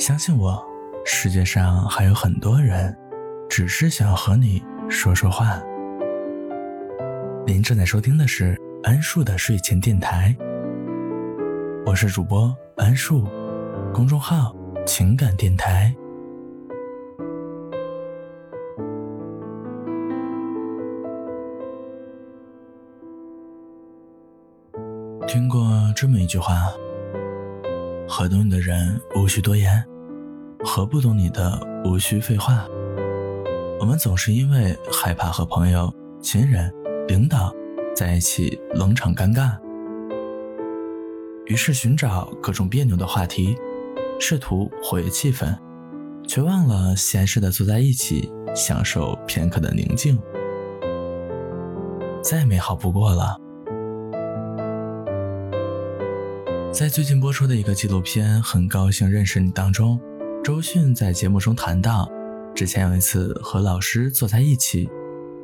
[0.00, 0.66] 相信我，
[1.04, 2.96] 世界上还有很多人，
[3.50, 5.60] 只是想要和你说说话。
[7.46, 10.34] 您正在收听的是安树的睡前电台，
[11.84, 13.28] 我是主播安树，
[13.92, 15.94] 公众号情感电台。
[25.28, 25.62] 听过
[25.94, 26.54] 这么一句话：
[28.08, 29.84] 和懂你的人无需多言，
[30.64, 32.66] 和不懂你的无需废话。
[33.78, 36.72] 我们总是因为害怕和朋友、亲人、
[37.08, 37.52] 领导
[37.94, 39.56] 在一起冷场尴尬，
[41.46, 43.56] 于是寻找各种别扭的话题，
[44.18, 45.56] 试图活跃气氛，
[46.28, 50.20] 却忘了闲适的坐在一起，享受片刻的宁静，
[52.22, 53.36] 再美好不过了。
[56.70, 60.00] 在最近播出的一个纪录片《很高兴认识你》当中，
[60.42, 62.10] 周迅在节目中谈到，
[62.54, 64.88] 之前有一次和老师坐在一起，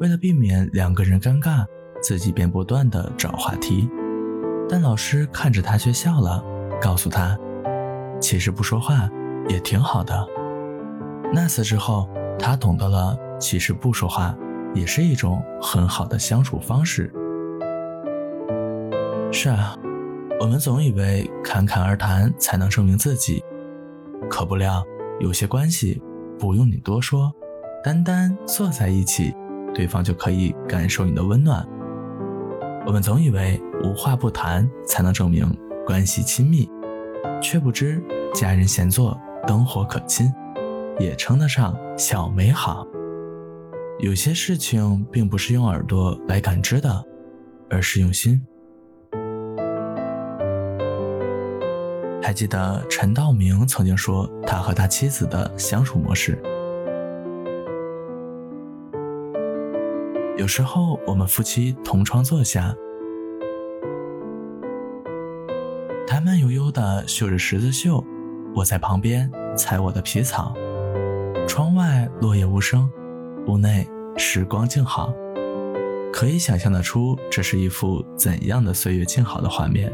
[0.00, 1.66] 为了避免两个人尴尬，
[2.02, 3.86] 自己便不断的找话题，
[4.66, 6.42] 但老师看着他却笑了，
[6.80, 7.38] 告诉他，
[8.18, 9.10] 其实不说话
[9.46, 10.26] 也挺好的。
[11.34, 12.08] 那次之后，
[12.38, 14.34] 他懂得了，其实不说话
[14.74, 17.12] 也是一种很好的相处方式。
[19.30, 19.76] 是啊。
[20.40, 23.42] 我们总以为侃侃而谈才能证明自己，
[24.28, 24.84] 可不料
[25.20, 26.00] 有些关系
[26.38, 27.32] 不用你多说，
[27.82, 29.34] 单单坐在一起，
[29.74, 31.66] 对方就可以感受你的温暖。
[32.86, 35.46] 我们总以为无话不谈才能证明
[35.86, 36.68] 关系亲密，
[37.40, 38.02] 却不知
[38.34, 40.32] 家人闲坐，灯火可亲，
[40.98, 42.86] 也称得上小美好。
[43.98, 47.04] 有些事情并不是用耳朵来感知的，
[47.68, 48.40] 而是用心。
[52.28, 56.38] 还记得陈道明曾经说他和他妻子的相处模式。
[60.36, 62.76] 有时候我们夫妻同窗坐下，
[66.06, 68.04] 他慢悠悠地绣着十字绣，
[68.54, 70.54] 我在旁边采我的皮草。
[71.46, 72.90] 窗外落叶无声，
[73.46, 73.88] 屋内
[74.18, 75.10] 时光静好，
[76.12, 79.90] 可以想象得出这是一幅怎样的岁月静好的画面。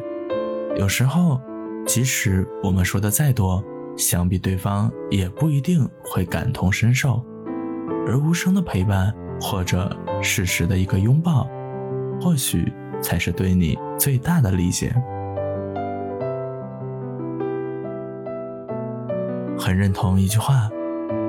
[0.76, 1.40] 有时候。
[1.86, 3.62] 即使我们说的再多，
[3.96, 7.24] 想必对方也不一定会感同身受，
[8.06, 11.48] 而无声的陪伴，或者适时的一个拥抱，
[12.20, 14.94] 或许才是对你最大的理解。
[19.58, 20.68] 很认同一句话：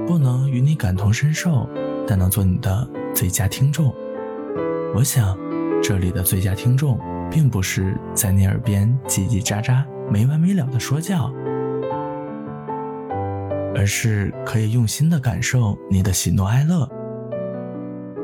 [0.07, 1.69] 不能与你感同身受，
[2.07, 3.93] 但能做你的最佳听众。
[4.95, 5.37] 我想，
[5.83, 6.99] 这里的最佳听众，
[7.29, 9.83] 并不是在你耳边叽叽喳喳。
[10.09, 11.31] 没完没了的说教，
[13.75, 16.89] 而是可以用心的感受你的喜怒哀乐，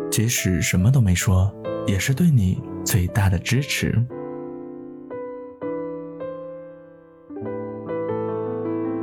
[0.09, 1.53] 即使什么都没说，
[1.85, 4.01] 也是对你最大的支持。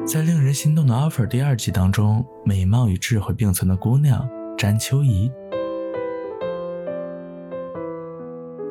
[0.07, 5.31] 在令人心动的 offer 第二季当中，美貌与智慧并存的姑娘詹秋怡，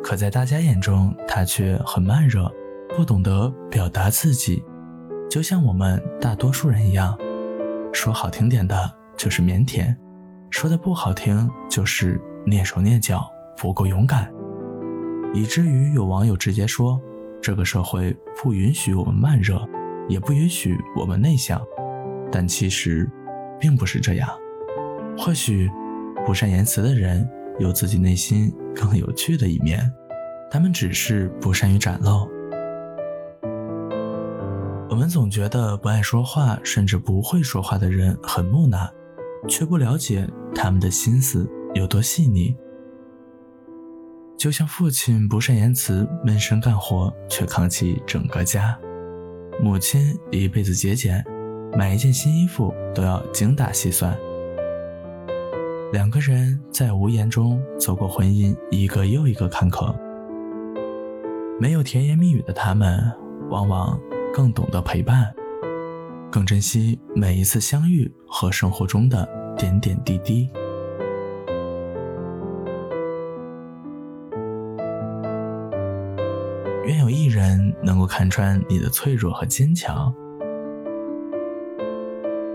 [0.03, 2.51] 可在大家眼中，她却很慢热。
[2.97, 4.63] 不懂得表达自己，
[5.29, 7.15] 就像我们大多数人一样，
[7.93, 9.95] 说好听点的就是腼腆，
[10.49, 14.33] 说的不好听就是蹑手蹑脚，不够勇敢，
[15.31, 16.99] 以至于有网友直接说，
[17.39, 19.63] 这个社会不允许我们慢热，
[20.09, 21.61] 也不允许我们内向，
[22.31, 23.07] 但其实，
[23.59, 24.27] 并不是这样。
[25.15, 25.69] 或许，
[26.25, 27.29] 不善言辞的人
[27.59, 29.87] 有自己内心更有趣的一面，
[30.49, 32.27] 他们只是不善于展露。
[34.97, 38.91] 我们总觉得不爱说话，甚至不会说话的人很木讷，
[39.47, 42.55] 却不了解他们的心思有多细腻。
[44.35, 48.75] 就像父亲不善言辞，闷声干活却扛起整个家；
[49.61, 51.23] 母亲一辈子节俭，
[51.77, 54.17] 买一件新衣服都要精打细算。
[55.93, 59.95] 两个人在无言中走过婚姻一个又一个坎坷，
[61.59, 62.99] 没有甜言蜜语的他们，
[63.51, 63.95] 往往。
[64.37, 65.33] 更懂得陪伴，
[66.31, 70.47] 更珍惜每一次相遇和生活中的点点滴滴。
[76.85, 80.13] 愿有一人能够看穿你的脆弱和坚强，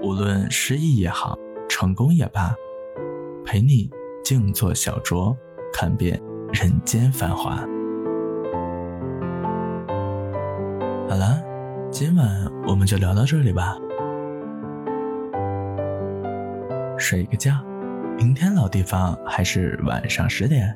[0.05, 1.37] 无论失意也好，
[1.69, 2.55] 成功也罢，
[3.45, 3.91] 陪你
[4.23, 5.37] 静坐小酌，
[5.73, 7.57] 看遍人间繁华。
[11.09, 11.52] 好了。
[11.93, 12.27] 今晚
[12.67, 13.77] 我们就聊到这里吧，
[16.97, 17.53] 睡一个觉。
[18.17, 20.75] 明天老地方还是晚上十点。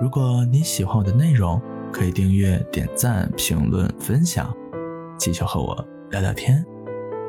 [0.00, 1.62] 如果你喜欢我的内容，
[1.92, 4.52] 可以订阅、点赞、评论、分享，
[5.16, 6.66] 祈求和我聊聊天，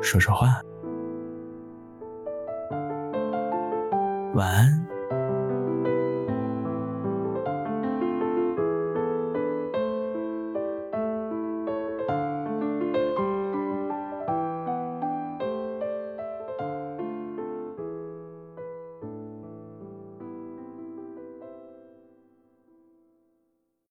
[0.02, 0.60] 说说话。
[4.34, 4.93] 晚安。